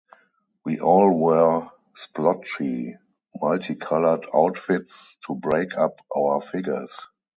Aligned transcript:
We 0.65 0.79
all 0.79 1.15
wear 1.15 1.69
splotchy, 1.95 2.95
multicolored 3.39 4.25
outfits 4.33 5.19
to 5.27 5.35
break 5.35 5.77
up 5.77 5.99
our 6.17 6.41
figures. 6.41 6.99